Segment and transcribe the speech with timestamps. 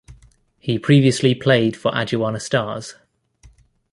[0.57, 2.95] He previously played for Aduana Stars.